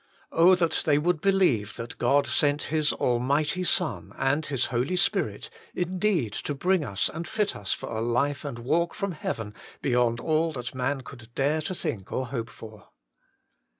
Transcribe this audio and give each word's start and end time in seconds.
Oh 0.31 0.55
that 0.55 0.81
they 0.83 0.97
would 0.97 1.21
believe 1.21 1.77
96 1.77 1.77
THE 1.77 1.77
MINISTRY 1.77 1.77
OF 2.07 2.13
INTERCESSION 2.15 2.17
that 2.17 2.23
God 2.23 2.33
sent 2.33 2.75
His 2.75 2.93
Almighty 2.93 3.63
Son, 3.63 4.13
and 4.17 4.45
His 4.47 4.65
Holy 4.65 4.95
Spirit, 4.95 5.49
indeed 5.75 6.33
to 6.33 6.55
bring 6.55 6.83
us 6.83 7.07
and 7.07 7.27
fit 7.27 7.55
us 7.55 7.71
for 7.71 7.87
a 7.89 8.01
life 8.01 8.43
and 8.43 8.57
walk 8.57 8.95
from 8.95 9.11
heaven 9.11 9.53
beyond 9.83 10.19
all 10.19 10.51
that 10.53 10.73
man 10.73 11.01
could 11.01 11.29
dare 11.35 11.61
to 11.61 11.75
think 11.75 12.11
or 12.11 12.25
hope 12.25 12.49
for. 12.49 12.87